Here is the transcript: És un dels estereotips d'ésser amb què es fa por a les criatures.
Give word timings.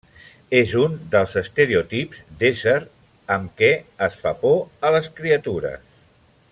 És 0.59 0.71
un 0.83 0.95
dels 1.15 1.35
estereotips 1.41 2.23
d'ésser 2.39 2.75
amb 3.37 3.53
què 3.61 3.69
es 4.09 4.19
fa 4.25 4.35
por 4.47 4.59
a 4.89 4.93
les 4.97 5.11
criatures. 5.21 5.85